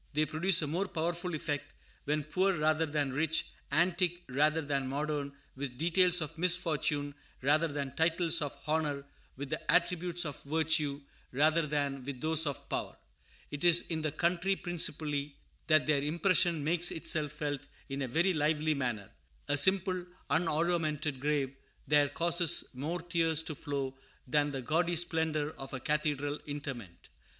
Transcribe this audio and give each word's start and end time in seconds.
They 0.13 0.25
produce 0.25 0.63
a 0.63 0.67
more 0.67 0.87
powerful 0.87 1.35
effect 1.35 1.71
when 2.05 2.23
poor 2.23 2.55
rather 2.57 2.87
than 2.87 3.13
rich, 3.13 3.45
antique 3.71 4.23
rather 4.29 4.63
than 4.63 4.87
modern, 4.87 5.31
with 5.55 5.77
details 5.77 6.21
of 6.21 6.35
misfortune 6.39 7.13
rather 7.43 7.67
than 7.67 7.95
titles 7.95 8.41
of 8.41 8.57
honor, 8.65 9.05
with 9.37 9.51
the 9.51 9.71
attributes 9.71 10.25
of 10.25 10.41
virtue 10.41 11.01
rather 11.31 11.67
than 11.67 12.03
with 12.03 12.19
those 12.19 12.47
of 12.47 12.67
power. 12.67 12.97
It 13.51 13.63
is 13.63 13.81
in 13.91 14.01
the 14.01 14.11
country 14.11 14.55
principally 14.55 15.35
that 15.67 15.85
their 15.85 16.01
impression 16.01 16.63
makes 16.63 16.89
itself 16.89 17.31
felt 17.33 17.59
in 17.87 18.01
a 18.01 18.07
very 18.07 18.33
lively 18.33 18.73
manner. 18.73 19.11
A 19.49 19.55
simple, 19.55 20.03
unoruamented 20.31 21.19
grave 21.19 21.55
there 21.87 22.09
causes 22.09 22.63
more 22.73 23.03
tears 23.03 23.43
to 23.43 23.53
flow 23.53 23.95
than 24.25 24.49
the 24.49 24.63
gaudy 24.63 24.95
splendor 24.95 25.51
of 25.59 25.75
a 25.75 25.79
cathedral 25.79 26.39
interment. 26.47 27.09